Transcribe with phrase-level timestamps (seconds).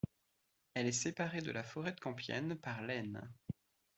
[0.73, 3.29] Elle est séparée de la forêt de Compiègne par l'Aisne.